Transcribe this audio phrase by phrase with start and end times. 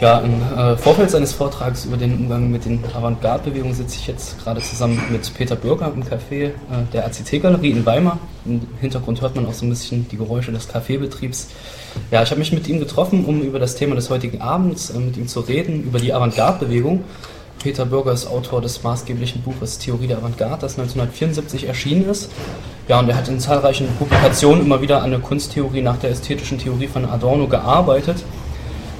[0.00, 4.38] Ja, im äh, Vorfeld seines Vortrags über den Umgang mit den Avantgarde-Bewegungen sitze ich jetzt
[4.38, 6.52] gerade zusammen mit Peter Bürger im Café äh,
[6.92, 8.18] der ACT-Galerie in Weimar.
[8.44, 11.48] Im Hintergrund hört man auch so ein bisschen die Geräusche des Kaffeebetriebs.
[12.12, 15.00] Ja, ich habe mich mit ihm getroffen, um über das Thema des heutigen Abends äh,
[15.00, 17.02] mit ihm zu reden, über die Avantgarde-Bewegung.
[17.60, 22.30] Peter Bürger ist Autor des maßgeblichen Buches Theorie der Avantgarde, das 1974 erschienen ist.
[22.86, 26.58] Ja, und er hat in zahlreichen Publikationen immer wieder an der Kunsttheorie nach der ästhetischen
[26.58, 28.24] Theorie von Adorno gearbeitet.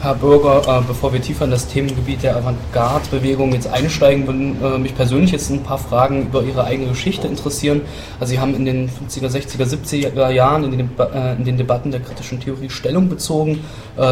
[0.01, 4.79] Herr Bürger, äh, bevor wir tiefer in das Themengebiet der Avantgarde-Bewegung jetzt einsteigen, würden äh,
[4.79, 7.81] mich persönlich jetzt ein paar Fragen über Ihre eigene Geschichte interessieren.
[8.21, 11.91] Also Sie haben in den 50er, 60er, 70er Jahren in den, äh, in den Debatten
[11.91, 13.65] der kritischen Theorie Stellung bezogen.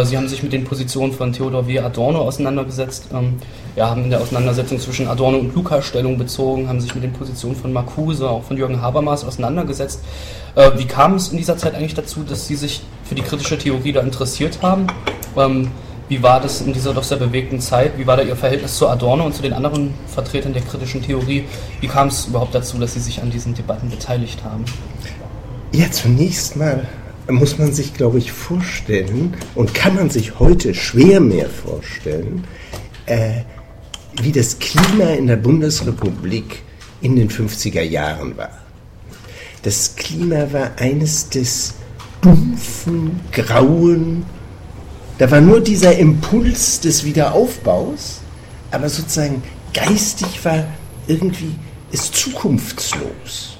[0.02, 1.78] Sie haben sich mit den Positionen von Theodor W.
[1.78, 3.34] Adorno auseinandergesetzt, ähm,
[3.76, 7.12] ja, haben in der Auseinandersetzung zwischen Adorno und Luca Stellung bezogen, haben sich mit den
[7.12, 10.00] Positionen von Marcuse, auch von Jürgen Habermas auseinandergesetzt.
[10.76, 13.92] Wie kam es in dieser Zeit eigentlich dazu, dass Sie sich für die kritische Theorie
[13.92, 14.87] da interessiert haben?
[15.36, 15.70] Ähm,
[16.08, 17.98] wie war das in dieser doch sehr bewegten Zeit?
[17.98, 21.45] Wie war da Ihr Verhältnis zu Adorno und zu den anderen Vertretern der kritischen Theorie?
[21.80, 24.64] Wie kam es überhaupt dazu, dass Sie sich an diesen Debatten beteiligt haben?
[25.73, 26.87] Ja, zunächst mal
[27.29, 32.45] muss man sich, glaube ich, vorstellen und kann man sich heute schwer mehr vorstellen,
[33.07, 33.40] äh,
[34.23, 36.62] wie das Klima in der Bundesrepublik
[37.01, 38.51] in den 50er Jahren war.
[39.62, 41.74] Das Klima war eines des
[42.20, 44.24] dumpfen, grauen,
[45.18, 48.20] da war nur dieser Impuls des Wiederaufbaus,
[48.70, 49.42] aber sozusagen
[49.73, 50.64] geistig war
[51.06, 51.54] irgendwie
[51.92, 53.58] es zukunftslos.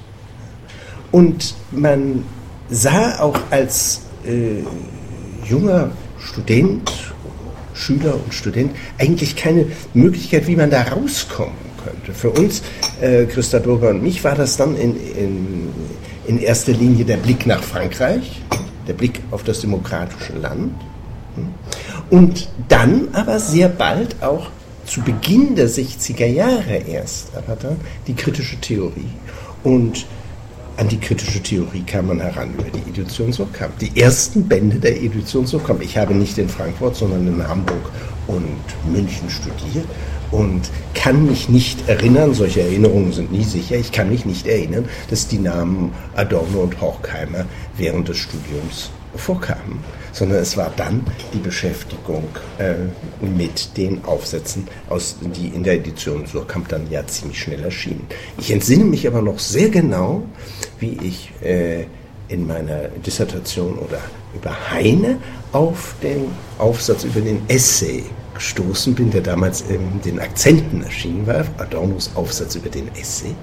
[1.11, 2.23] Und man
[2.69, 4.63] sah auch als äh,
[5.49, 6.91] junger Student,
[7.73, 12.13] Schüler und Student eigentlich keine Möglichkeit, wie man da rauskommen könnte.
[12.13, 12.61] Für uns,
[13.01, 15.69] äh, Christa Burger und mich, war das dann in, in,
[16.27, 18.41] in erster Linie der Blick nach Frankreich,
[18.87, 20.73] der Blick auf das demokratische Land
[22.09, 24.47] und dann aber sehr bald auch
[24.85, 29.09] zu Beginn der 60er Jahre erst, aber dann die kritische Theorie.
[29.63, 30.05] Und
[30.77, 33.77] an die kritische Theorie kam man heran über die Edition Surkamp.
[33.79, 35.81] Die ersten Bände der Edition Surkamp.
[35.81, 37.91] Ich habe nicht in Frankfurt, sondern in Hamburg
[38.27, 39.87] und München studiert
[40.31, 44.85] und kann mich nicht erinnern, solche Erinnerungen sind nie sicher, ich kann mich nicht erinnern,
[45.09, 47.45] dass die Namen Adorno und Horkheimer
[47.77, 49.83] während des Studiums vorkamen
[50.17, 52.23] sondern es war dann die Beschäftigung
[52.57, 52.73] äh,
[53.21, 58.07] mit den Aufsätzen, aus, die in der Edition Surkamp dann ja ziemlich schnell erschienen.
[58.39, 60.23] Ich entsinne mich aber noch sehr genau,
[60.79, 61.85] wie ich äh,
[62.29, 63.99] in meiner Dissertation oder
[64.33, 65.17] über Heine
[65.51, 71.45] auf den Aufsatz über den Essay gestoßen bin, der damals in den Akzenten erschienen war,
[71.57, 73.35] Adornos Aufsatz über den Essay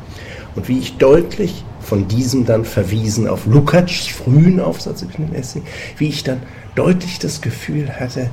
[0.56, 5.62] und wie ich deutlich von diesem dann verwiesen auf Lukács frühen Aufsatz über den Essay,
[5.98, 6.42] wie ich dann
[6.74, 8.30] deutlich das Gefühl hatte,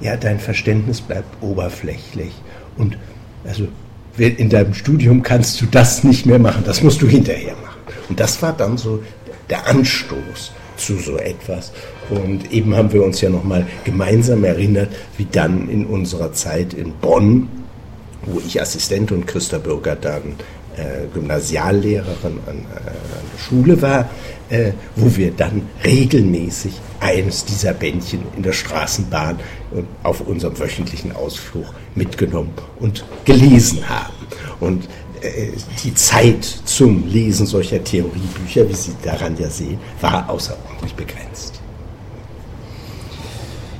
[0.00, 2.32] ja, dein Verständnis bleibt oberflächlich
[2.76, 2.96] und
[3.44, 3.68] also
[4.16, 7.80] in deinem Studium kannst du das nicht mehr machen, das musst du hinterher machen.
[8.08, 9.02] Und das war dann so
[9.48, 11.72] der Anstoß zu so etwas.
[12.10, 16.92] Und eben haben wir uns ja nochmal gemeinsam erinnert, wie dann in unserer Zeit in
[16.94, 17.48] Bonn,
[18.24, 20.34] wo ich Assistent und Christa Bürger dann
[21.12, 24.08] Gymnasiallehrerin an, äh, an, der Schule war,
[24.48, 29.38] äh, wo wir dann regelmäßig eines dieser Bändchen in der Straßenbahn
[30.02, 32.50] auf unserem wöchentlichen Ausflug mitgenommen
[32.80, 34.14] und gelesen haben.
[34.60, 34.88] Und
[35.22, 35.52] äh,
[35.84, 41.57] die Zeit zum Lesen solcher Theoriebücher, wie Sie daran ja sehen, war außerordentlich begrenzt.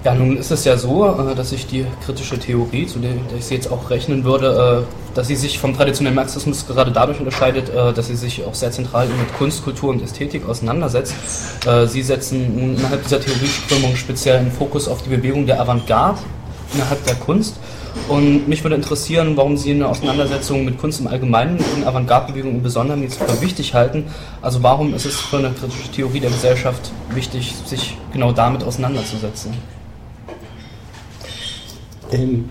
[0.09, 3.45] Ja, nun ist es ja so, äh, dass sich die kritische Theorie, zu der ich
[3.45, 7.69] sie jetzt auch rechnen würde, äh, dass sie sich vom traditionellen Marxismus gerade dadurch unterscheidet,
[7.69, 11.15] äh, dass sie sich auch sehr zentral mit Kunst, Kultur und Ästhetik auseinandersetzt.
[11.89, 16.21] Sie setzen innerhalb dieser Theorieströmung speziell einen Fokus auf die Bewegung der Avantgarde
[16.73, 17.57] innerhalb der Kunst.
[18.09, 22.63] Und mich würde interessieren, warum Sie eine Auseinandersetzung mit Kunst im Allgemeinen und Avantgarde-Bewegung im
[22.63, 24.07] Besonderen jetzt für wichtig halten.
[24.41, 29.78] Also warum ist es für eine kritische Theorie der Gesellschaft wichtig, sich genau damit auseinanderzusetzen?
[32.13, 32.49] Ähm,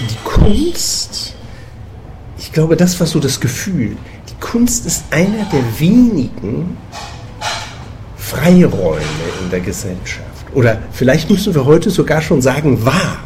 [0.00, 1.34] die Kunst,
[2.38, 3.96] ich glaube, das war so das Gefühl,
[4.28, 6.76] die Kunst ist einer der wenigen
[8.16, 9.02] Freiräume
[9.42, 10.46] in der Gesellschaft.
[10.54, 13.18] Oder vielleicht müssen wir heute sogar schon sagen, war.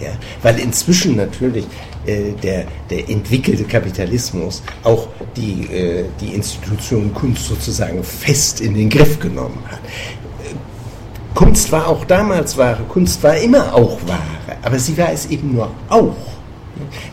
[0.00, 0.10] Ja?
[0.42, 1.66] Weil inzwischen natürlich
[2.06, 8.88] äh, der, der entwickelte Kapitalismus auch die, äh, die Institution Kunst sozusagen fest in den
[8.88, 9.80] Griff genommen hat.
[11.34, 15.54] Kunst war auch damals Ware, Kunst war immer auch Ware, aber sie war es eben
[15.54, 16.16] nur auch.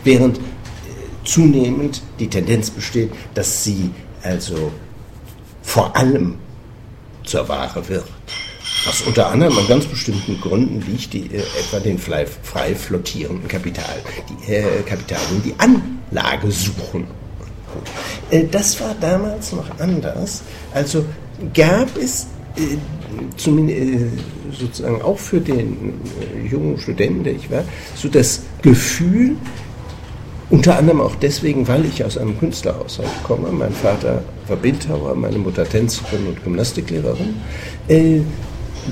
[0.04, 0.40] Während äh,
[1.24, 3.90] zunehmend die Tendenz besteht, dass sie
[4.22, 4.72] also
[5.62, 6.38] vor allem
[7.24, 8.04] zur Ware wird.
[8.86, 13.48] was unter anderem an ganz bestimmten Gründen liegt, die äh, etwa den frei, frei flottierenden
[13.48, 13.96] Kapital,
[14.28, 17.06] die äh, Kapitalien, die Anlage suchen.
[18.30, 20.42] Äh, das war damals noch anders.
[20.72, 21.04] Also
[21.54, 22.26] gab es
[22.56, 22.78] äh,
[23.36, 24.06] zumindest äh,
[24.52, 27.64] sozusagen auch für den äh, jungen Studenten, der ich war,
[27.94, 29.36] so das Gefühl,
[30.50, 33.50] unter anderem auch deswegen, weil ich aus einem Künstlerhaushalt komme.
[33.52, 37.36] Mein Vater war Bildhauer, meine Mutter Tänzerin und Gymnastiklehrerin.
[37.88, 38.20] Äh,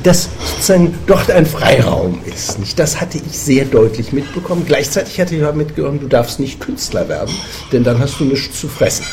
[0.02, 2.58] dass sozusagen dort ein Freiraum ist.
[2.76, 4.64] Das hatte ich sehr deutlich mitbekommen.
[4.66, 7.34] Gleichzeitig hatte ich aber mitbekommen, du darfst nicht Künstler werden,
[7.72, 9.06] denn dann hast du nichts zu fressen.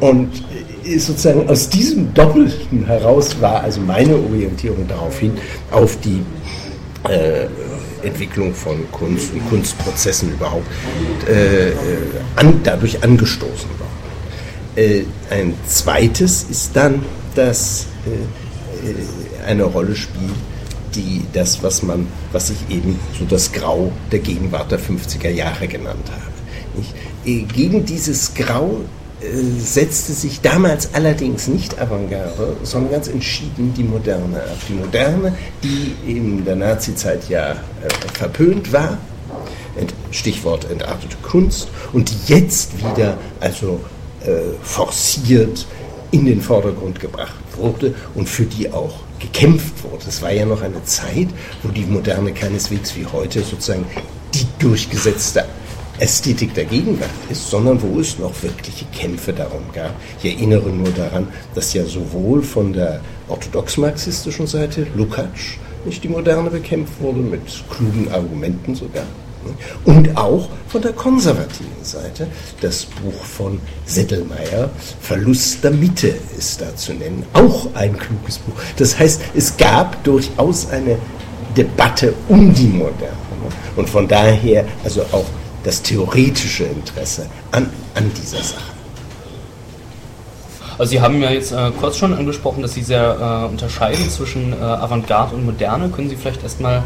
[0.00, 5.32] Und äh, sozusagen aus diesem Doppelten heraus war also meine Orientierung daraufhin
[5.70, 6.22] auf die
[7.08, 7.46] äh,
[8.02, 10.66] Entwicklung von Kunst und Kunstprozessen überhaupt
[11.28, 11.72] äh,
[12.36, 13.88] an, dadurch angestoßen worden.
[14.76, 17.04] Äh, ein zweites ist dann,
[17.34, 20.34] dass äh, eine Rolle spielt,
[20.94, 25.68] die das, was man, was ich eben so das Grau der Gegenwart der 50er Jahre
[25.68, 26.78] genannt habe.
[26.78, 26.94] Nicht?
[27.24, 28.80] Äh, gegen dieses Grau
[29.58, 34.58] setzte sich damals allerdings nicht Avantgarde, sondern ganz entschieden die Moderne ab.
[34.68, 37.56] Die Moderne, die in der Nazizeit ja äh,
[38.14, 38.98] verpönt war,
[40.10, 43.80] Stichwort entartete Kunst, und die jetzt wieder also
[44.24, 45.66] äh, forciert
[46.10, 50.04] in den Vordergrund gebracht wurde und für die auch gekämpft wurde.
[50.08, 51.28] Es war ja noch eine Zeit,
[51.62, 53.84] wo die Moderne keineswegs wie heute sozusagen
[54.34, 55.44] die durchgesetzte
[56.00, 59.94] Ästhetik der Gegenwart ist, sondern wo es noch wirkliche Kämpfe darum gab.
[60.22, 66.50] Ich erinnere nur daran, dass ja sowohl von der orthodox-marxistischen Seite Lukács nicht die Moderne
[66.50, 69.04] bekämpft wurde, mit klugen Argumenten sogar,
[69.84, 72.26] und auch von der konservativen Seite.
[72.60, 74.70] Das Buch von Seddelmeier,
[75.00, 77.24] Verlust der Mitte ist da zu nennen.
[77.32, 78.54] Auch ein kluges Buch.
[78.76, 80.98] Das heißt, es gab durchaus eine
[81.56, 83.16] Debatte um die Moderne.
[83.76, 85.24] Und von daher also auch
[85.64, 88.78] das theoretische Interesse an, an dieser Sache.
[90.78, 94.52] Also Sie haben ja jetzt äh, kurz schon angesprochen, dass Sie sehr äh, unterscheiden zwischen
[94.52, 95.88] äh, Avantgarde und Moderne.
[95.88, 96.84] Können Sie vielleicht erstmal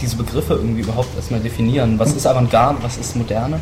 [0.00, 1.98] diese Begriffe irgendwie überhaupt erstmal definieren?
[1.98, 3.58] Was ist Avantgarde, was ist Moderne?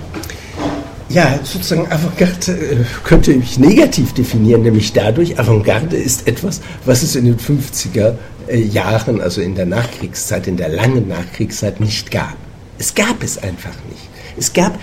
[1.08, 7.16] Ja, sozusagen Avantgarde äh, könnte ich negativ definieren, nämlich dadurch, Avantgarde ist etwas, was es
[7.16, 8.14] in den 50er
[8.48, 12.34] äh, Jahren, also in der Nachkriegszeit, in der langen Nachkriegszeit nicht gab.
[12.78, 14.15] Es gab es einfach nicht.
[14.36, 14.78] Es gab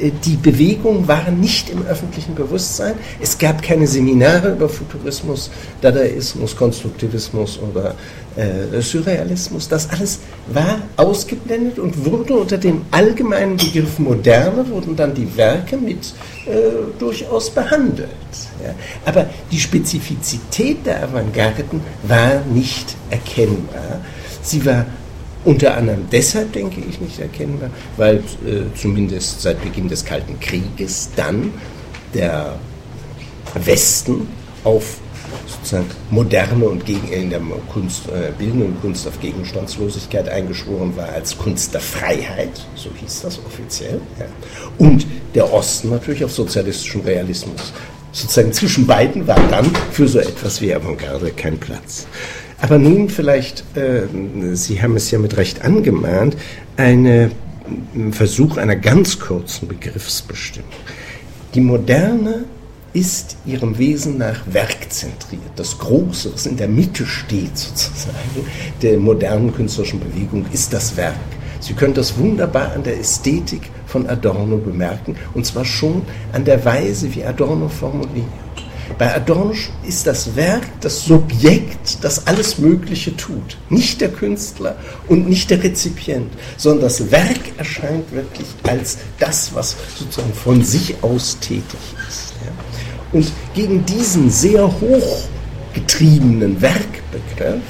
[0.00, 2.94] äh, die Bewegungen waren nicht im öffentlichen Bewusstsein.
[3.20, 7.94] Es gab keine Seminare über Futurismus, Dadaismus, Konstruktivismus oder
[8.36, 9.68] äh, Surrealismus.
[9.68, 10.20] Das alles
[10.52, 16.14] war ausgeblendet und wurde unter dem allgemeinen Begriff Moderne, wurden dann die Werke mit
[16.46, 16.52] äh,
[16.98, 18.10] durchaus behandelt.
[18.62, 18.74] Ja.
[19.04, 24.00] Aber die Spezifizität der Avantgarden war nicht erkennbar.
[24.42, 24.84] Sie war
[25.44, 31.10] unter anderem deshalb, denke ich, nicht erkennbar, weil äh, zumindest seit Beginn des Kalten Krieges
[31.16, 31.52] dann
[32.14, 32.58] der
[33.54, 34.28] Westen
[34.64, 34.98] auf
[35.46, 37.40] sozusagen moderne und gegen, in der
[37.72, 43.38] Kunst, äh, bildenden Kunst auf Gegenstandslosigkeit eingeschworen war als Kunst der Freiheit, so hieß das
[43.44, 44.26] offiziell, ja.
[44.78, 47.72] und der Osten natürlich auf sozialistischen Realismus.
[48.12, 52.06] Sozusagen zwischen beiden war dann für so etwas wie Avantgarde kein Platz.
[52.64, 54.04] Aber nun vielleicht, äh,
[54.54, 56.34] Sie haben es ja mit Recht angemahnt,
[56.78, 57.30] ein
[58.10, 60.70] Versuch einer ganz kurzen Begriffsbestimmung.
[61.54, 62.46] Die Moderne
[62.94, 65.42] ist ihrem Wesen nach werkzentriert.
[65.56, 68.46] Das Große, was in der Mitte steht sozusagen,
[68.80, 71.14] der modernen künstlerischen Bewegung, ist das Werk.
[71.60, 76.00] Sie können das wunderbar an der Ästhetik von Adorno bemerken, und zwar schon
[76.32, 78.43] an der Weise, wie Adorno formuliert.
[78.98, 79.54] Bei Adorno
[79.86, 83.56] ist das Werk das Subjekt, das alles Mögliche tut.
[83.68, 84.76] Nicht der Künstler
[85.08, 90.96] und nicht der Rezipient, sondern das Werk erscheint wirklich als das, was sozusagen von sich
[91.02, 92.34] aus tätig ist.
[93.12, 97.62] Und gegen diesen sehr hochgetriebenen Werkbegriff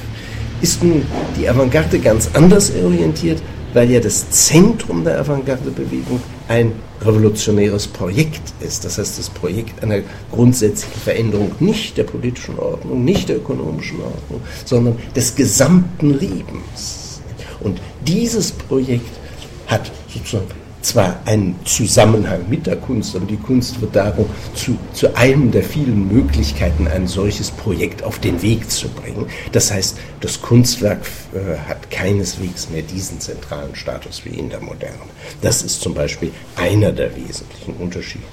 [0.61, 1.04] ist nun
[1.38, 3.42] die Avantgarde ganz anders orientiert,
[3.75, 8.84] weil ja das Zentrum der Avantgarde-Bewegung ein revolutionäres Projekt ist.
[8.84, 14.40] Das heißt, das Projekt einer grundsätzlichen Veränderung nicht der politischen Ordnung, nicht der ökonomischen Ordnung,
[14.64, 17.20] sondern des gesamten Lebens.
[17.60, 19.18] Und dieses Projekt
[19.66, 20.46] hat sozusagen
[20.84, 25.62] zwar einen Zusammenhang mit der Kunst, aber die Kunst wird darum zu, zu einem der
[25.62, 29.26] vielen Möglichkeiten, ein solches Projekt auf den Weg zu bringen.
[29.52, 31.00] Das heißt, das Kunstwerk
[31.34, 34.94] äh, hat keineswegs mehr diesen zentralen Status wie in der Moderne.
[35.40, 38.24] Das ist zum Beispiel einer der wesentlichen Unterschiede.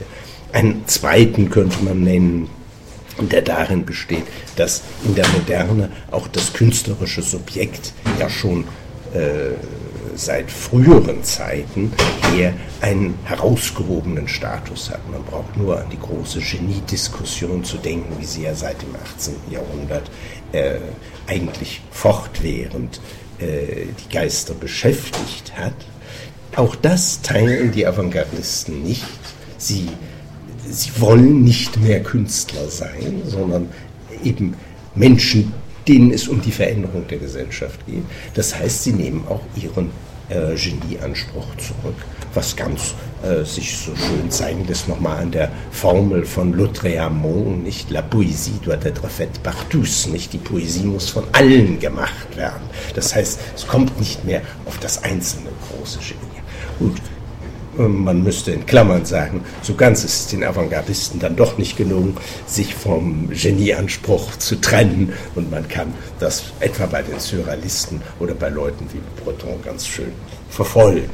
[0.54, 2.50] Einen zweiten könnte man nennen,
[3.20, 4.24] der darin besteht,
[4.56, 8.66] dass in der Moderne auch das künstlerische Subjekt ja schon
[9.14, 9.52] äh,
[10.16, 11.94] seit früheren Zeiten
[12.34, 15.00] her einen herausgehobenen Status hat.
[15.10, 19.36] Man braucht nur an die große Geniediskussion zu denken, wie sie ja seit dem 18.
[19.50, 20.10] Jahrhundert
[20.52, 20.80] äh,
[21.28, 23.00] eigentlich fortwährend
[23.40, 25.74] äh, die Geister beschäftigt hat.
[26.56, 29.06] Auch das teilen die Avantgardisten nicht.
[29.58, 29.90] Sie,
[30.70, 33.70] sie wollen nicht mehr Künstler sein, sondern
[34.24, 34.56] eben
[34.96, 35.54] Menschen,
[35.88, 38.04] denen es um die Veränderung der Gesellschaft geht.
[38.34, 39.90] Das heißt, sie nehmen auch ihren
[40.30, 41.96] äh, Genieanspruch zurück,
[42.34, 47.90] was ganz äh, sich so schön zeigen lässt, nochmal an der Formel von Lautréamont, nicht?
[47.90, 50.34] La poésie doit être faite par tous, nicht?
[50.34, 52.64] Die Poesie muss von allen gemacht werden.
[52.96, 56.42] Das heißt, es kommt nicht mehr auf das einzelne große Genie.
[56.80, 57.02] Gut,
[57.78, 62.18] man müsste in Klammern sagen, so ganz ist es den Avantgardisten dann doch nicht gelungen,
[62.46, 65.14] sich vom Genieanspruch zu trennen.
[65.36, 70.12] Und man kann das etwa bei den Surrealisten oder bei Leuten wie Breton ganz schön
[70.50, 71.10] verfolgen.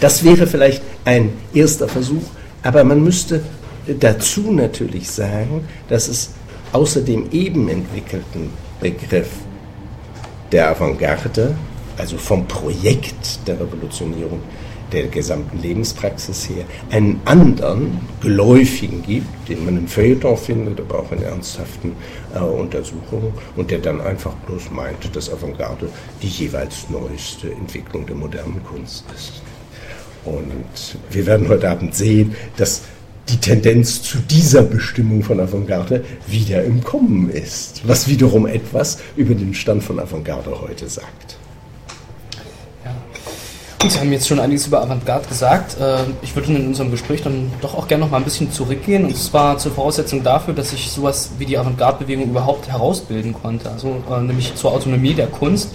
[0.00, 2.24] Das wäre vielleicht ein erster Versuch,
[2.62, 3.42] aber man müsste
[4.00, 6.30] dazu natürlich sagen, dass es
[6.72, 9.30] außer dem eben entwickelten Begriff
[10.52, 11.54] der Avantgarde,
[11.96, 14.40] also vom Projekt der Revolutionierung,
[14.92, 21.12] der gesamten Lebenspraxis her einen anderen geläufigen gibt, den man im Feuilleton findet, aber auch
[21.12, 21.92] in ernsthaften
[22.34, 25.88] äh, Untersuchungen und der dann einfach bloß meinte, dass Avantgarde
[26.22, 29.42] die jeweils neueste Entwicklung der modernen Kunst ist.
[30.24, 32.82] Und wir werden heute Abend sehen, dass
[33.28, 39.34] die Tendenz zu dieser Bestimmung von Avantgarde wieder im Kommen ist, was wiederum etwas über
[39.34, 41.36] den Stand von Avantgarde heute sagt.
[43.80, 45.80] Sie haben jetzt schon einiges über Avantgarde gesagt.
[45.80, 49.04] Äh, ich würde in unserem Gespräch dann doch auch gerne noch mal ein bisschen zurückgehen.
[49.04, 53.70] Und zwar zur Voraussetzung dafür, dass ich sowas wie die Avantgarde-Bewegung überhaupt herausbilden konnte.
[53.70, 55.70] Also äh, nämlich zur Autonomie der Kunst.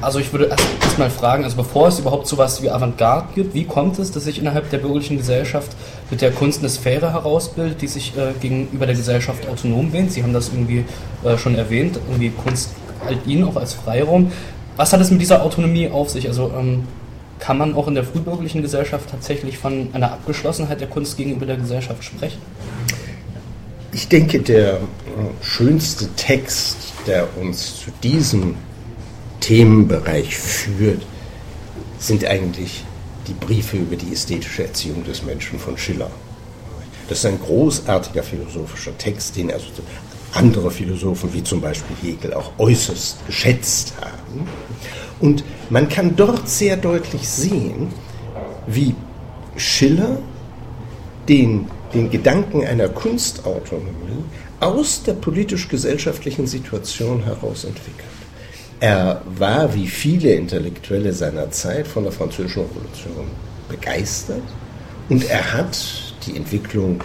[0.00, 3.64] Also ich würde erst, mal fragen, also bevor es überhaupt sowas wie Avantgarde gibt, wie
[3.64, 5.70] kommt es, dass sich innerhalb der bürgerlichen Gesellschaft
[6.10, 10.12] mit der Kunst eine Sphäre herausbildet, die sich äh, gegenüber der Gesellschaft autonom wähnt?
[10.12, 10.84] Sie haben das irgendwie
[11.24, 12.70] äh, schon erwähnt, irgendwie Kunst
[13.06, 14.32] halt ihn auch als Freiraum.
[14.76, 16.26] Was hat es mit dieser Autonomie auf sich?
[16.26, 16.84] Also ähm,
[17.44, 21.58] kann man auch in der frühbürgerlichen Gesellschaft tatsächlich von einer Abgeschlossenheit der Kunst gegenüber der
[21.58, 22.40] Gesellschaft sprechen?
[23.92, 24.80] Ich denke, der äh,
[25.42, 28.54] schönste Text, der uns zu diesem
[29.40, 31.02] Themenbereich führt,
[31.98, 32.82] sind eigentlich
[33.26, 36.10] die Briefe über die ästhetische Erziehung des Menschen von Schiller.
[37.10, 39.66] Das ist ein großartiger philosophischer Text, den also
[40.32, 44.48] andere Philosophen wie zum Beispiel Hegel auch äußerst geschätzt haben.
[45.20, 47.88] Und man kann dort sehr deutlich sehen,
[48.66, 48.94] wie
[49.56, 50.18] Schiller
[51.28, 54.24] den, den Gedanken einer Kunstautonomie
[54.60, 58.08] aus der politisch-gesellschaftlichen Situation heraus entwickelt.
[58.80, 63.26] Er war, wie viele Intellektuelle seiner Zeit, von der Französischen Revolution
[63.68, 64.42] begeistert
[65.08, 65.78] und er hat
[66.26, 67.02] die Entwicklung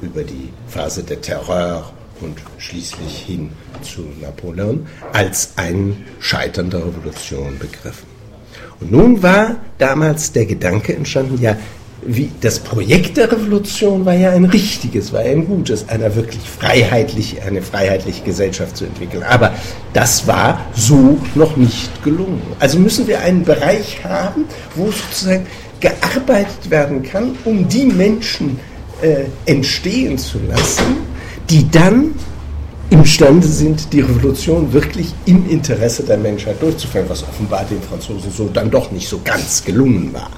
[0.00, 3.50] über die Phase der Terror und schließlich hin
[3.82, 8.08] zu Napoleon als ein Scheitern der Revolution begriffen.
[8.80, 11.56] Und nun war damals der Gedanke entstanden, ja,
[12.02, 16.40] wie das Projekt der Revolution war ja ein richtiges, war ja ein gutes, einer wirklich
[16.40, 19.22] freiheitlich, eine freiheitliche Gesellschaft zu entwickeln.
[19.22, 19.52] Aber
[19.92, 22.42] das war so noch nicht gelungen.
[22.58, 25.46] Also müssen wir einen Bereich haben, wo sozusagen
[25.80, 28.58] gearbeitet werden kann, um die Menschen
[29.02, 31.09] äh, entstehen zu lassen,
[31.50, 32.14] die dann
[32.90, 38.48] imstande sind, die Revolution wirklich im Interesse der Menschheit durchzuführen, was offenbar den Franzosen so
[38.48, 40.30] dann doch nicht so ganz gelungen war.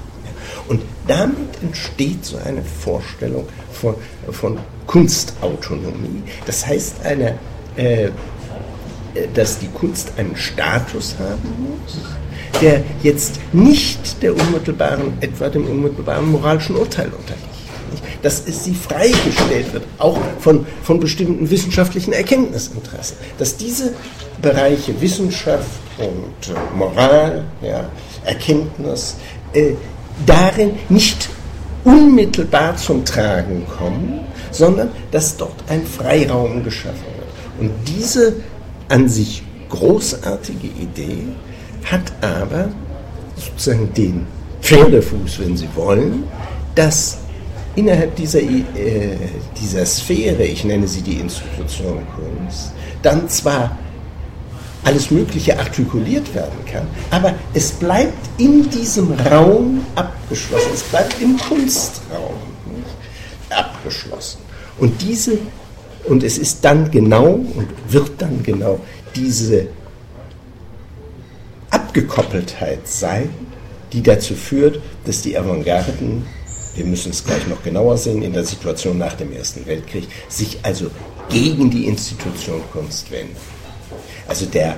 [0.67, 3.95] Und damit entsteht so eine Vorstellung von,
[4.31, 6.23] von Kunstautonomie.
[6.45, 7.37] Das heißt, eine,
[7.75, 8.09] äh,
[9.33, 16.31] dass die Kunst einen Status haben muss, der jetzt nicht der unmittelbaren, etwa dem unmittelbaren
[16.31, 17.52] moralischen Urteil unterliegt
[18.21, 23.17] dass es sie freigestellt wird, auch von, von bestimmten wissenschaftlichen Erkenntnisinteressen.
[23.37, 23.93] Dass diese
[24.41, 27.89] Bereiche Wissenschaft und Moral, ja,
[28.25, 29.15] Erkenntnis,
[29.53, 29.73] äh,
[30.25, 31.29] darin nicht
[31.83, 34.21] unmittelbar zum Tragen kommen,
[34.51, 37.59] sondern dass dort ein Freiraum geschaffen wird.
[37.59, 38.35] Und diese
[38.89, 41.23] an sich großartige Idee
[41.85, 42.69] hat aber
[43.35, 44.27] sozusagen den
[44.61, 46.23] Pferdefuß, wenn Sie wollen,
[46.75, 47.17] dass
[47.75, 49.17] innerhalb dieser, äh,
[49.59, 53.77] dieser Sphäre, ich nenne sie die Institution Kunst, dann zwar
[54.83, 61.37] alles Mögliche artikuliert werden kann, aber es bleibt in diesem Raum abgeschlossen, es bleibt im
[61.37, 62.35] Kunstraum
[63.49, 64.39] abgeschlossen.
[64.79, 65.37] Und diese
[66.05, 68.79] Und es ist dann genau und wird dann genau
[69.15, 69.67] diese
[71.69, 73.29] Abgekoppeltheit sein,
[73.93, 76.25] die dazu führt, dass die Avantgarden,
[76.75, 80.57] wir müssen es gleich noch genauer sehen, in der Situation nach dem Ersten Weltkrieg, sich
[80.63, 80.89] also
[81.29, 83.35] gegen die Institution Kunst wenden.
[84.27, 84.77] Also der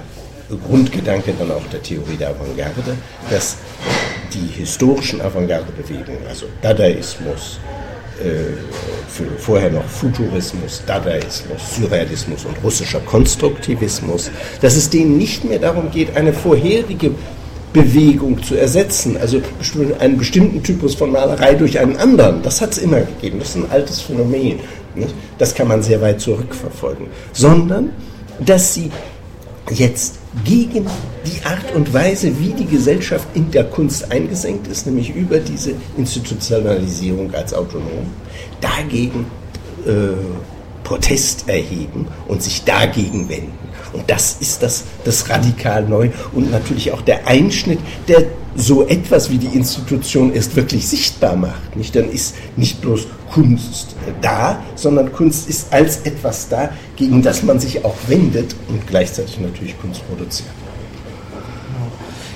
[0.67, 2.97] Grundgedanke dann auch der Theorie der Avantgarde,
[3.29, 3.57] dass
[4.33, 7.59] die historischen Avantgarde-Bewegungen, also Dadaismus,
[8.23, 8.53] äh,
[9.37, 16.15] vorher noch Futurismus, Dadaismus, Surrealismus und russischer Konstruktivismus, dass es denen nicht mehr darum geht,
[16.15, 17.11] eine vorherige
[17.75, 19.41] Bewegung zu ersetzen, also
[19.99, 22.41] einen bestimmten Typus von Malerei durch einen anderen.
[22.41, 24.59] Das hat es immer gegeben, das ist ein altes Phänomen.
[25.37, 27.07] Das kann man sehr weit zurückverfolgen.
[27.33, 27.89] Sondern,
[28.39, 28.89] dass sie
[29.71, 30.85] jetzt gegen
[31.25, 35.73] die Art und Weise, wie die Gesellschaft in der Kunst eingesenkt ist, nämlich über diese
[35.97, 38.07] Institutionalisierung als autonom,
[38.61, 39.25] dagegen
[39.85, 39.91] äh,
[40.85, 43.51] Protest erheben und sich dagegen wenden.
[43.91, 48.23] Und das ist das, das radikal neu und natürlich auch der Einschnitt, der
[48.55, 51.75] so etwas wie die Institution erst wirklich sichtbar macht.
[51.75, 51.95] Nicht?
[51.95, 57.59] Dann ist nicht bloß Kunst da, sondern Kunst ist als etwas da, gegen das man
[57.59, 60.49] sich auch wendet und gleichzeitig natürlich Kunst produziert.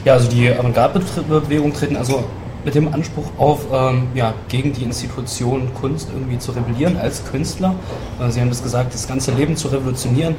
[0.03, 2.23] Ja, also die Avantgarde-Bewegung treten also
[2.65, 7.75] mit dem Anspruch auf, ähm, ja, gegen die Institution Kunst irgendwie zu rebellieren als Künstler.
[8.19, 10.35] Äh, Sie haben das gesagt, das ganze Leben zu revolutionieren.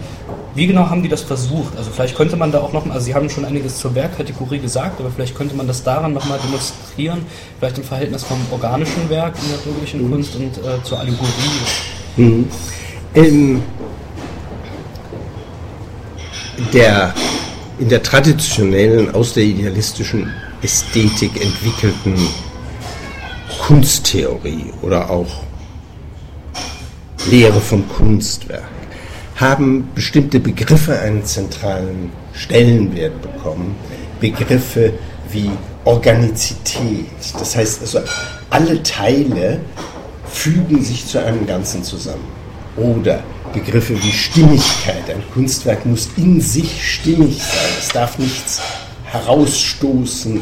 [0.55, 1.77] Wie genau haben die das versucht?
[1.77, 5.01] Also vielleicht könnte man da auch noch, also Sie haben schon einiges zur Werkkategorie gesagt,
[5.01, 7.25] aber vielleicht könnte man das daran nochmal demonstrieren,
[7.59, 10.13] vielleicht im Verhältnis vom organischen Werk in der bürgerlichen mhm.
[10.13, 11.29] Kunst und äh, zur Allegorie.
[12.17, 12.49] Mhm.
[13.15, 13.63] Ähm,
[16.73, 17.15] der,
[17.79, 22.17] in der traditionellen, aus der idealistischen Ästhetik entwickelten
[23.67, 25.43] Kunsttheorie oder auch
[27.31, 28.69] Lehre vom Kunstwerk
[29.37, 33.75] haben bestimmte Begriffe einen zentralen Stellenwert bekommen.
[34.21, 34.93] Begriffe
[35.31, 35.51] wie
[35.85, 37.07] Organizität.
[37.39, 38.01] Das heißt also,
[38.51, 39.61] alle Teile
[40.31, 42.25] fügen sich zu einem Ganzen zusammen.
[42.77, 45.09] Oder Begriffe wie Stimmigkeit.
[45.09, 47.71] Ein Kunstwerk muss in sich stimmig sein.
[47.79, 48.61] Es darf nichts
[49.11, 50.41] herausstoßen,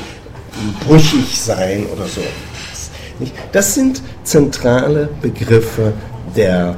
[0.86, 2.20] brüchig sein oder so.
[3.52, 5.92] Das sind zentrale Begriffe
[6.36, 6.76] der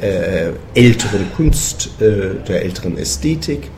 [0.00, 3.70] äh, älteren Kunst, äh, der älteren Ästhetik,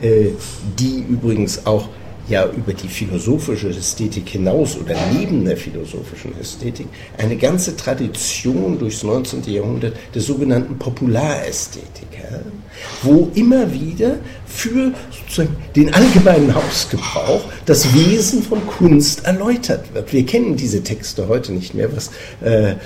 [0.00, 0.30] äh,
[0.78, 1.88] die übrigens auch
[2.28, 6.86] ja über die philosophische Ästhetik hinaus oder neben der philosophischen Ästhetik
[7.18, 9.42] eine ganze Tradition durchs 19.
[9.52, 12.38] Jahrhundert der sogenannten Popularästhetik, ja,
[13.02, 14.19] wo immer wieder
[14.60, 14.92] für
[15.74, 20.12] den allgemeinen Hausgebrauch das Wesen von Kunst erläutert wird.
[20.12, 22.10] Wir kennen diese Texte heute nicht mehr, was,
[22.44, 22.76] äh, äh,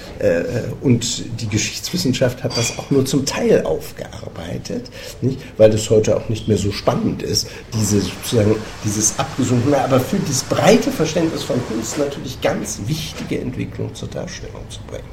[0.83, 4.89] und die Geschichtswissenschaft hat das auch nur zum Teil aufgearbeitet,
[5.21, 5.41] nicht?
[5.57, 10.21] weil es heute auch nicht mehr so spannend ist, diese, sozusagen, dieses abgesunkene, aber für
[10.29, 15.09] das breite Verständnis von Kunst natürlich ganz wichtige Entwicklung zur Darstellung zu bringen.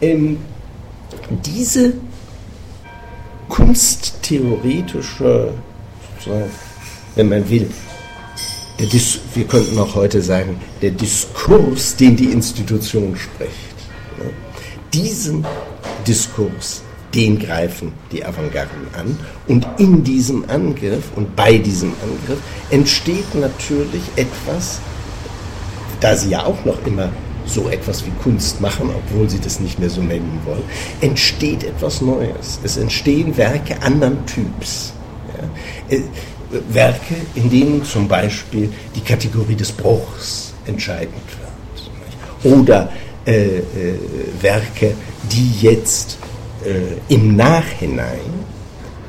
[0.00, 0.38] Ähm,
[1.44, 1.94] diese
[3.48, 5.52] kunsttheoretische
[6.26, 6.48] so,
[7.14, 7.68] wenn man will.
[9.34, 13.52] Wir könnten auch heute sagen, der Diskurs, den die Institution spricht.
[14.18, 14.30] Ne?
[14.92, 15.46] Diesen
[16.06, 16.82] Diskurs,
[17.14, 19.18] den greifen die Avantgarden an.
[19.48, 22.38] Und in diesem Angriff und bei diesem Angriff
[22.70, 24.80] entsteht natürlich etwas,
[26.00, 27.08] da sie ja auch noch immer
[27.46, 30.64] so etwas wie Kunst machen, obwohl sie das nicht mehr so nennen wollen,
[31.00, 32.58] entsteht etwas Neues.
[32.62, 34.92] Es entstehen Werke anderen Typs.
[35.88, 36.00] Äh,
[36.68, 42.54] Werke, in denen zum Beispiel die Kategorie des Bruchs entscheidend wird.
[42.54, 42.92] Oder
[43.26, 43.62] äh, äh,
[44.40, 44.94] Werke,
[45.30, 46.18] die jetzt
[46.64, 48.20] äh, im Nachhinein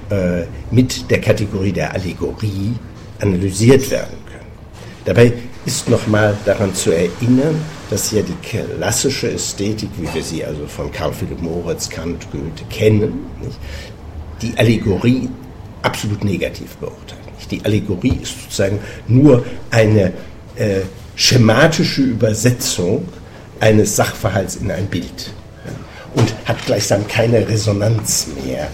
[0.09, 2.73] äh, mit der Kategorie der Allegorie
[3.19, 4.51] analysiert werden können.
[5.05, 5.33] Dabei
[5.65, 10.91] ist nochmal daran zu erinnern, dass ja die klassische Ästhetik, wie wir sie also von
[10.91, 13.57] Karl Philipp Moritz, Kant, Goethe kennen, nicht,
[14.41, 15.29] die Allegorie
[15.87, 17.21] absolut negativ beurteilt.
[17.49, 20.11] Die Allegorie ist sozusagen nur eine
[20.57, 20.81] äh,
[21.15, 23.07] schematische Übersetzung
[23.61, 25.31] eines Sachverhalts in ein Bild
[26.15, 28.67] und hat gleichsam keine Resonanz mehr.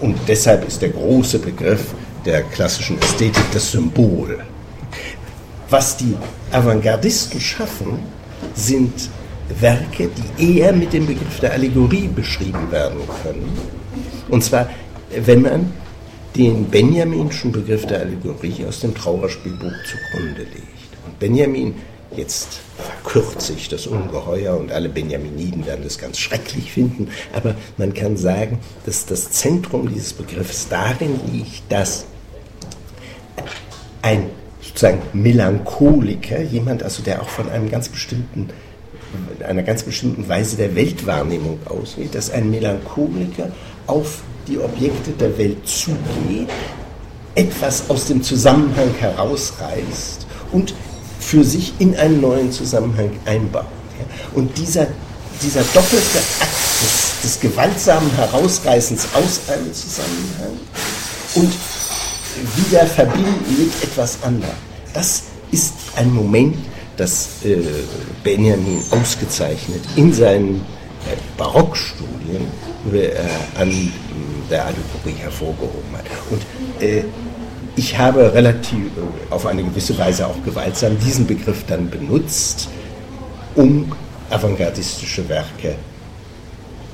[0.00, 1.94] Und deshalb ist der große Begriff
[2.26, 4.40] der klassischen Ästhetik das Symbol.
[5.70, 6.14] Was die
[6.50, 8.00] Avantgardisten schaffen,
[8.54, 8.92] sind
[9.60, 13.56] Werke, die eher mit dem Begriff der Allegorie beschrieben werden können.
[14.28, 14.68] Und zwar,
[15.14, 15.72] wenn man
[16.36, 20.96] den Benjaminschen Begriff der Allegorie aus dem Trauerspielbuch zugrunde legt.
[21.06, 21.74] Und Benjamin
[22.16, 27.94] Jetzt verkürze ich das ungeheuer und alle Benjaminiden werden das ganz schrecklich finden, aber man
[27.94, 32.04] kann sagen, dass das Zentrum dieses Begriffs darin liegt, dass
[34.02, 34.26] ein
[34.60, 38.50] sozusagen Melancholiker, jemand also, der auch von einem ganz bestimmten
[39.46, 43.52] einer ganz bestimmten Weise der Weltwahrnehmung ausgeht, dass ein Melancholiker
[43.86, 46.48] auf die Objekte der Welt zugeht,
[47.34, 50.74] etwas aus dem Zusammenhang herausreißt und
[51.20, 53.64] für sich in einen neuen Zusammenhang einbaut.
[54.34, 54.86] Und dieser,
[55.40, 60.58] dieser doppelte Akt des, des gewaltsamen Herausreißens aus einem Zusammenhang
[61.36, 61.52] und
[62.56, 64.54] wieder verbinden mit etwas anderem,
[64.92, 66.56] das ist ein Moment,
[66.96, 67.58] das äh,
[68.22, 72.46] Benjamin ausgezeichnet in seinen äh, Barockstudien
[72.92, 73.10] äh,
[73.58, 73.70] an
[74.52, 76.04] der Allegorie hervorgehoben hat.
[76.30, 76.42] Und
[76.82, 77.04] äh,
[77.74, 82.68] ich habe relativ äh, auf eine gewisse Weise auch gewaltsam diesen Begriff dann benutzt,
[83.54, 83.90] um
[84.30, 85.74] avantgardistische Werke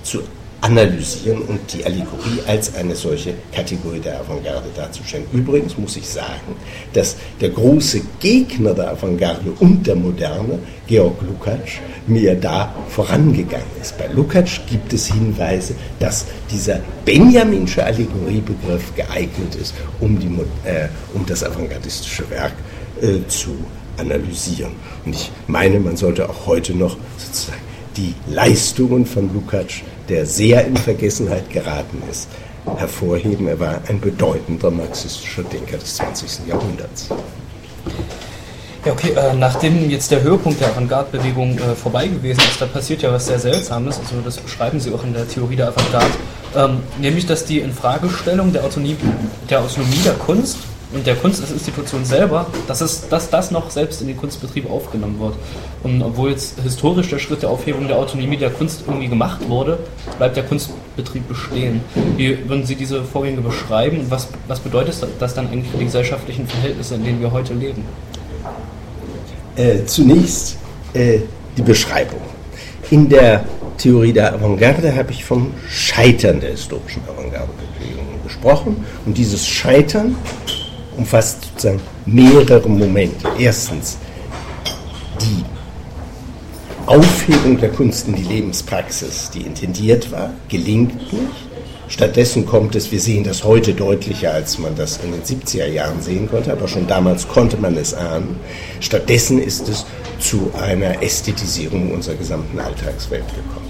[0.03, 0.23] zu
[0.61, 5.25] analysieren und die Allegorie als eine solche Kategorie der Avantgarde darzustellen.
[5.33, 6.57] Übrigens muss ich sagen,
[6.93, 11.73] dass der große Gegner der Avantgarde und der Moderne, Georg Lukács,
[12.09, 13.97] mir da vorangegangen ist.
[13.99, 20.27] Bei Lukács gibt es Hinweise, dass dieser Benjaminsche Allegoriebegriff geeignet ist, um, die,
[20.69, 22.55] äh, um das avantgardistische Werk
[23.01, 23.51] äh, zu
[23.97, 24.73] analysieren.
[25.05, 27.61] Und ich meine, man sollte auch heute noch sozusagen
[27.97, 32.29] die Leistungen von Lukács der sehr in Vergessenheit geraten ist,
[32.77, 33.49] hervorheben.
[33.49, 36.47] Er war ein bedeutender marxistischer Denker des 20.
[36.49, 37.09] Jahrhunderts.
[38.85, 43.03] Ja, okay, äh, nachdem jetzt der Höhepunkt der Avantgarde-Bewegung äh, vorbei gewesen ist, da passiert
[43.03, 46.07] ja was sehr Seltsames, also das beschreiben Sie auch in der Theorie der Avantgarde,
[46.57, 48.97] ähm, nämlich dass die Infragestellung der Autonomie
[49.51, 50.59] der, Autonomie der Kunst
[50.93, 54.71] und der Kunst als Institution selber, dass, es, dass das noch selbst in den Kunstbetrieb
[54.71, 55.35] aufgenommen wird.
[55.83, 59.79] Und obwohl jetzt historisch der Schritt der Aufhebung der Autonomie der Kunst irgendwie gemacht wurde,
[60.17, 61.83] bleibt der Kunstbetrieb bestehen.
[62.17, 65.85] Wie würden Sie diese Vorgänge beschreiben und was, was bedeutet das dann eigentlich für die
[65.85, 67.85] gesellschaftlichen Verhältnisse, in denen wir heute leben?
[69.57, 70.57] Äh, zunächst
[70.95, 71.19] äh,
[71.57, 72.21] die Beschreibung.
[72.91, 73.45] In der
[73.77, 78.85] Theorie der Avantgarde habe ich vom Scheitern der historischen Avantgarde-Bewegung gesprochen.
[79.05, 80.17] Und dieses Scheitern
[80.99, 83.29] umfasst sozusagen mehrere Momente.
[83.39, 83.97] Erstens
[85.21, 85.45] die
[86.87, 91.49] Aufhebung der Kunst in die Lebenspraxis, die intendiert war, gelingt nicht.
[91.89, 96.03] Stattdessen kommt es, wir sehen das heute deutlicher, als man das in den 70er Jahren
[96.03, 98.37] sehen konnte, aber schon damals konnte man es ahnen.
[98.81, 99.87] Stattdessen ist es
[100.19, 103.69] zu einer Ästhetisierung unserer gesamten Alltagswelt gekommen.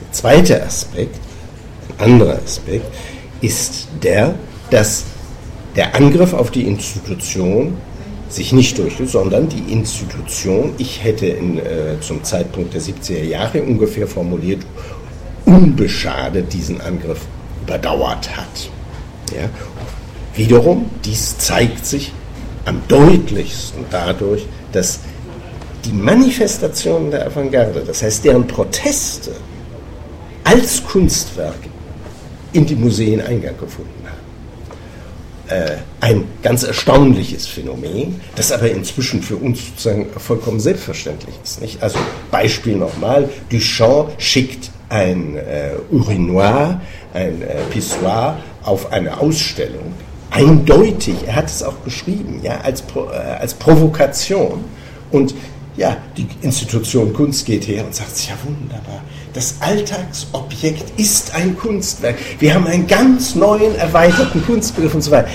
[0.00, 1.16] Der zweite Aspekt,
[1.90, 2.86] ein anderer Aspekt,
[3.40, 4.34] ist der,
[4.70, 5.04] dass
[5.76, 7.76] der Angriff auf die Institution
[8.28, 13.62] sich nicht durchführt, sondern die Institution, ich hätte in, äh, zum Zeitpunkt der 70er Jahre
[13.62, 14.62] ungefähr formuliert,
[15.44, 17.20] unbeschadet diesen Angriff
[17.62, 18.70] überdauert hat.
[19.32, 19.48] Ja?
[20.34, 22.12] Wiederum, dies zeigt sich
[22.64, 25.00] am deutlichsten dadurch, dass
[25.84, 29.32] die Manifestationen der Avantgarde, das heißt deren Proteste
[30.44, 31.58] als Kunstwerk
[32.52, 34.03] in die Museen Eingang gefunden
[35.48, 41.60] äh, ein ganz erstaunliches Phänomen, das aber inzwischen für uns sozusagen vollkommen selbstverständlich ist.
[41.60, 41.82] Nicht?
[41.82, 41.98] Also
[42.30, 46.80] Beispiel nochmal, Duchamp schickt ein äh, Urinoir,
[47.12, 49.92] ein äh, Pissoir auf eine Ausstellung.
[50.30, 54.64] Eindeutig, er hat es auch geschrieben, ja, als, Pro, äh, als Provokation.
[55.10, 55.34] Und
[55.76, 59.02] ja, die Institution Kunst geht her und sagt, ja wunderbar,
[59.34, 62.16] das Alltagsobjekt ist ein Kunstwerk.
[62.38, 65.28] Wir haben einen ganz neuen, erweiterten Kunstbegriff und so weiter.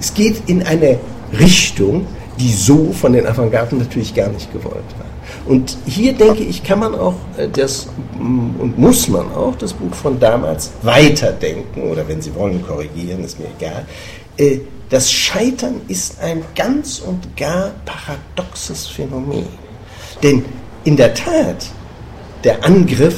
[0.00, 0.98] Es geht in eine
[1.38, 2.06] Richtung,
[2.38, 5.06] die so von den Avantgarden natürlich gar nicht gewollt war.
[5.46, 9.72] Und hier denke ich, kann man auch äh, das mm, und muss man auch das
[9.72, 13.84] Buch von damals weiterdenken oder wenn Sie wollen korrigieren, ist mir egal.
[14.38, 19.46] Äh, das Scheitern ist ein ganz und gar paradoxes Phänomen.
[20.22, 20.44] Denn
[20.84, 21.66] in der Tat
[22.44, 23.16] der Angriff,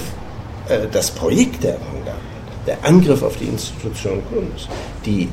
[0.69, 2.21] äh, das Projekt der Avantgarde,
[2.67, 4.69] der Angriff auf die Institution Kunst,
[5.05, 5.29] die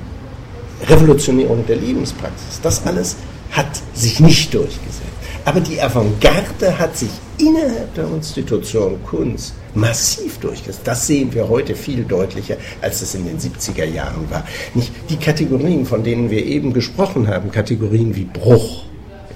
[0.88, 3.16] Revolutionierung der Lebenspraxis, das alles
[3.52, 5.04] hat sich nicht durchgesetzt.
[5.46, 10.82] Aber die Avantgarde hat sich innerhalb der Institution Kunst massiv durchgesetzt.
[10.86, 14.46] Das sehen wir heute viel deutlicher, als es in den 70er Jahren war.
[14.74, 18.86] Nicht die Kategorien, von denen wir eben gesprochen haben, Kategorien wie Bruch,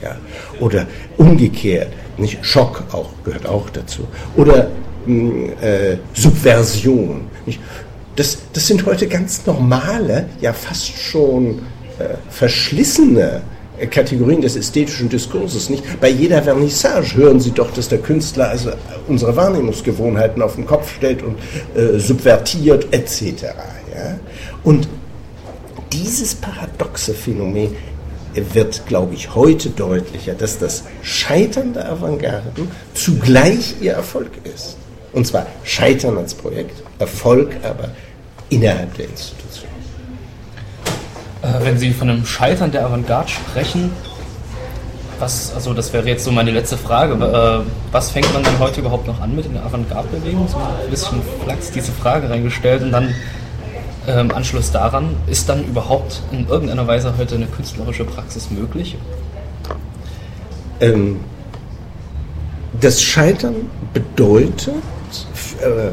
[0.01, 0.15] ja,
[0.59, 4.69] oder umgekehrt, nicht Schock auch gehört auch dazu, oder
[5.05, 7.21] hm, äh, Subversion.
[7.45, 7.59] Nicht?
[8.15, 11.59] Das, das sind heute ganz normale, ja fast schon
[11.99, 13.41] äh, verschlissene
[13.85, 15.83] Kategorien des ästhetischen Diskurses nicht.
[16.01, 18.71] Bei jeder Vernissage hören Sie doch, dass der Künstler also
[19.07, 21.37] unsere Wahrnehmungsgewohnheiten auf den Kopf stellt und
[21.75, 23.43] äh, subvertiert etc.
[23.93, 24.19] Ja?
[24.63, 24.87] Und
[25.93, 27.75] dieses paradoxe Phänomen
[28.53, 34.77] wird, glaube ich, heute deutlicher, dass das Scheitern der Avantgarden zugleich ihr Erfolg ist.
[35.13, 37.89] Und zwar Scheitern als Projekt, Erfolg aber
[38.49, 39.69] innerhalb der Institution.
[41.41, 43.91] Äh, wenn Sie von einem Scheitern der Avantgarde sprechen,
[45.19, 48.81] was, also das wäre jetzt so meine letzte Frage, äh, was fängt man denn heute
[48.81, 50.47] überhaupt noch an mit in der Avantgarde-Bewegung?
[50.47, 53.13] So ein bisschen flachs diese Frage reingestellt und dann
[54.07, 58.97] äh, im Anschluss daran, ist dann überhaupt in irgendeiner Weise heute eine künstlerische Praxis möglich?
[60.79, 61.19] Ähm,
[62.79, 63.55] das Scheitern
[63.93, 64.75] bedeutet,
[65.61, 65.91] äh,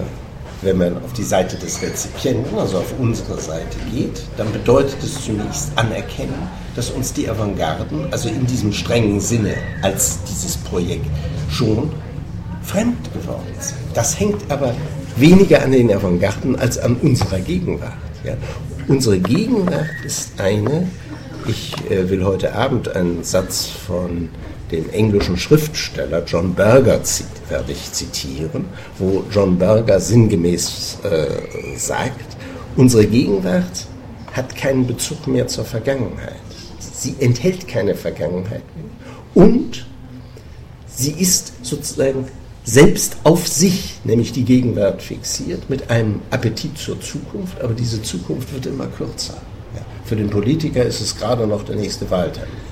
[0.63, 5.25] wenn man auf die Seite des Rezipienten, also auf unsere Seite geht, dann bedeutet es
[5.25, 11.07] zunächst anerkennen, dass uns die Avantgarden, also in diesem strengen Sinne als dieses Projekt,
[11.51, 11.93] schon
[12.63, 13.77] fremd geworden sind.
[13.93, 14.75] Das hängt aber
[15.17, 17.93] weniger an den Avantgarden als an unserer Gegenwart.
[18.25, 18.37] Ja.
[18.89, 20.89] Unsere Gegenwart ist eine,
[21.47, 24.29] ich äh, will heute Abend einen Satz von
[24.71, 27.01] dem englischen Schriftsteller John Berger
[27.49, 28.65] werde ich zitieren,
[28.99, 32.37] wo John Berger sinngemäß äh, sagt,
[32.77, 33.87] unsere Gegenwart
[34.33, 36.41] hat keinen Bezug mehr zur Vergangenheit.
[36.79, 39.47] Sie enthält keine Vergangenheit mehr.
[39.47, 39.87] Und
[40.87, 42.27] sie ist sozusagen
[42.65, 48.53] selbst auf sich, nämlich die Gegenwart fixiert, mit einem Appetit zur Zukunft, aber diese Zukunft
[48.53, 49.35] wird immer kürzer.
[49.75, 49.83] Ja.
[50.05, 52.65] Für den Politiker ist es gerade noch der nächste Wahltermin.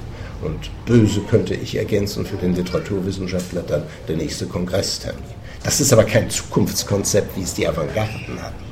[0.43, 5.23] Und böse könnte ich ergänzen für den Literaturwissenschaftler dann der nächste Kongresstermin.
[5.63, 8.65] Das ist aber kein Zukunftskonzept, wie es die Avantgarden hatten.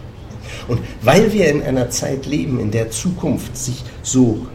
[0.66, 4.46] Und weil wir in einer Zeit leben, in der Zukunft sich so,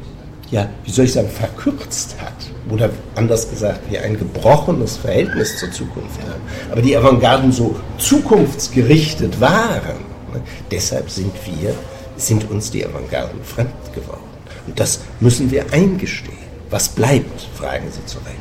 [0.56, 2.34] ja, wie soll ich sagen, verkürzt hat,
[2.70, 6.41] oder anders gesagt, wir ein gebrochenes Verhältnis zur Zukunft haben,
[6.72, 9.98] aber die Avantgarden so zukunftsgerichtet waren,
[10.32, 10.41] ne,
[10.72, 11.76] deshalb sind wir,
[12.15, 14.22] sind uns die Avantgarden fremd geworden.
[14.65, 16.38] Und das müssen wir eingestehen.
[16.70, 18.38] Was bleibt, fragen Sie zu Recht.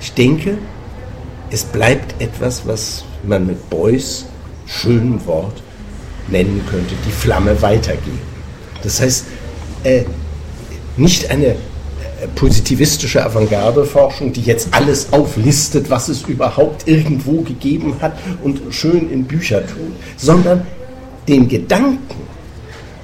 [0.00, 0.56] Ich denke,
[1.50, 4.24] es bleibt etwas, was man mit Beuys
[4.66, 5.62] schönem Wort
[6.28, 8.20] nennen könnte, die Flamme weitergeben.
[8.82, 9.26] Das heißt,
[9.84, 10.04] äh,
[10.98, 11.54] nicht eine äh,
[12.34, 19.24] positivistische Avantgarde-Forschung, die jetzt alles auflistet, was es überhaupt irgendwo gegeben hat und schön in
[19.24, 20.66] Bücher tut, sondern
[21.28, 22.16] den Gedanken,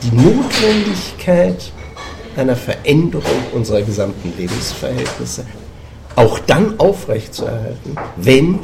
[0.02, 1.72] die Notwendigkeit
[2.37, 5.44] einer Veränderung unserer gesamten Lebensverhältnisse
[6.16, 8.61] auch dann aufrechtzuerhalten, wenn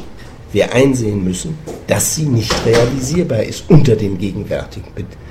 [0.52, 5.29] wir einsehen müssen, dass sie nicht realisierbar ist unter den gegenwärtigen Bedingungen.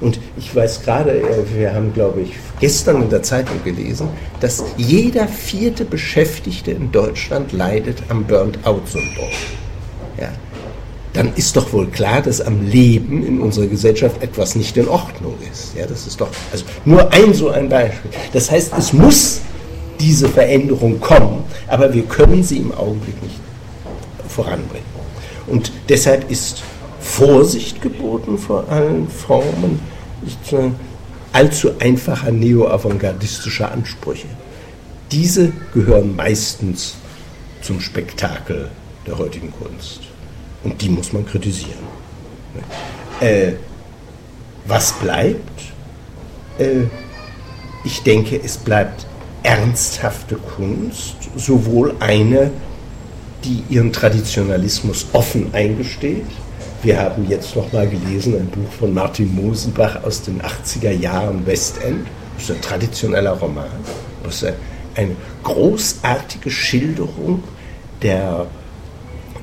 [0.00, 4.08] Und ich weiß gerade, äh, wir haben, glaube ich, gestern in der Zeitung gelesen,
[4.40, 9.28] dass jeder vierte Beschäftigte in Deutschland leidet am Burnt-out-Syndrom.
[10.18, 10.30] Ja
[11.12, 15.34] dann ist doch wohl klar, dass am Leben in unserer Gesellschaft etwas nicht in Ordnung
[15.50, 15.74] ist.
[15.76, 18.10] Ja, das ist doch also nur ein so ein Beispiel.
[18.32, 19.40] Das heißt, es muss
[19.98, 23.36] diese Veränderung kommen, aber wir können sie im Augenblick nicht
[24.28, 24.86] voranbringen.
[25.46, 26.62] Und deshalb ist
[27.00, 29.80] Vorsicht geboten vor allen Formen
[31.32, 34.28] allzu einfacher neo-avantgardistischer Ansprüche.
[35.10, 36.96] Diese gehören meistens
[37.62, 38.70] zum Spektakel
[39.06, 40.00] der heutigen Kunst.
[40.62, 41.78] Und die muss man kritisieren.
[43.20, 43.52] Äh,
[44.66, 45.62] was bleibt?
[46.58, 46.82] Äh,
[47.84, 49.06] ich denke, es bleibt
[49.42, 52.50] ernsthafte Kunst, sowohl eine,
[53.44, 56.26] die ihren Traditionalismus offen eingesteht.
[56.82, 61.44] Wir haben jetzt noch mal gelesen ein Buch von Martin Mosenbach aus den 80er Jahren
[61.44, 62.06] Westend.
[62.36, 63.66] Das ist ein traditioneller Roman.
[64.22, 64.54] Das ist
[64.94, 67.42] eine großartige Schilderung
[68.00, 68.46] der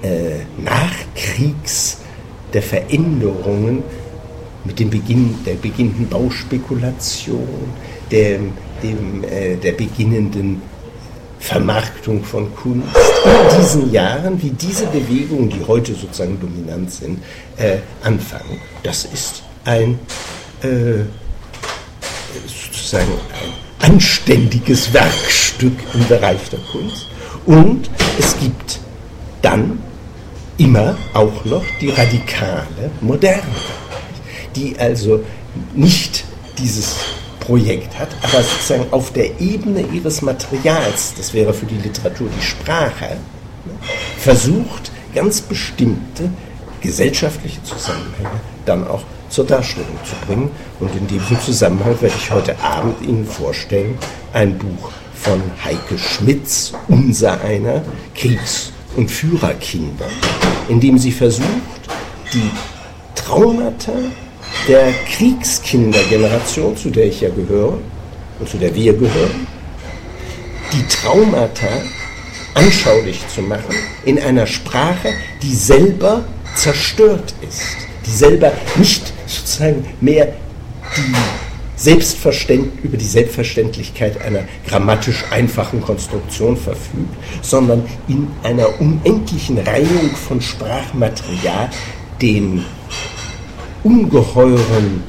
[0.01, 1.99] äh, Nachkriegs
[2.53, 3.83] der Veränderungen
[4.63, 7.47] mit dem Beginn der beginnenden Bauspekulation,
[8.11, 10.63] dem, dem, äh, der beginnenden
[11.39, 12.87] Vermarktung von Kunst
[13.25, 17.19] in diesen Jahren, wie diese Bewegungen, die heute sozusagen dominant sind,
[17.57, 18.59] äh, anfangen.
[18.83, 19.99] Das ist ein
[20.61, 21.03] äh,
[22.47, 27.07] sozusagen ein anständiges Werkstück im Bereich der Kunst.
[27.45, 28.79] Und es gibt
[29.41, 29.79] dann
[30.57, 33.43] immer auch noch die radikale Moderne,
[34.55, 35.23] die also
[35.75, 36.25] nicht
[36.57, 36.95] dieses
[37.47, 42.45] Projekt hat, aber sozusagen auf der Ebene ihres Materials, das wäre für die Literatur die
[42.45, 43.15] Sprache,
[44.19, 46.29] versucht, ganz bestimmte
[46.81, 50.51] gesellschaftliche Zusammenhänge dann auch zur Darstellung zu bringen.
[50.81, 53.97] Und in diesem Zusammenhang werde ich heute Abend Ihnen vorstellen
[54.33, 57.81] ein Buch von Heike Schmitz, Unser einer,
[58.13, 60.07] Kriegs- und Führerkinder,
[60.67, 61.47] in dem sie versucht,
[62.33, 62.51] die
[63.15, 63.93] Traumata
[64.67, 67.77] der Kriegskindergeneration, zu der ich ja gehöre
[68.39, 69.47] und zu der wir gehören,
[70.73, 71.67] die Traumata
[72.53, 76.23] anschaulich zu machen in einer Sprache, die selber
[76.55, 80.33] zerstört ist, die selber nicht sozusagen mehr
[80.95, 81.15] die
[81.75, 90.41] Selbstverständ über die Selbstverständlichkeit einer grammatisch einfachen Konstruktion verfügt, sondern in einer unendlichen Reihung von
[90.41, 91.69] Sprachmaterial
[92.19, 92.65] den
[93.83, 95.03] ungeheuren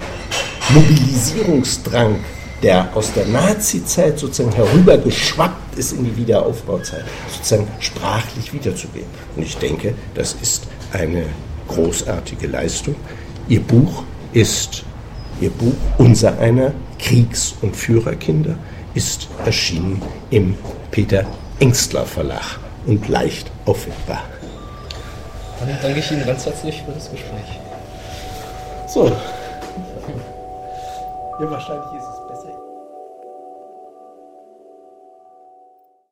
[0.71, 2.17] Mobilisierungsdrang,
[2.63, 9.09] der aus der Nazizeit sozusagen herübergeschwappt ist in die Wiederaufbauzeit, sozusagen sprachlich wiederzugeben.
[9.37, 11.25] Und ich denke, das ist eine
[11.69, 12.97] großartige Leistung.
[13.49, 14.03] Ihr Buch
[14.33, 14.85] ist
[15.41, 18.57] Ihr Buch Unser einer Kriegs- und Führerkinder
[18.95, 20.57] ist erschienen im
[20.91, 21.25] Peter
[21.61, 24.25] Engstler Verlag und leicht auffindbar.
[25.61, 27.58] Dann danke ich Ihnen ganz herzlich für das Gespräch.
[28.89, 29.05] So.
[31.41, 31.98] Ja, wahrscheinlich.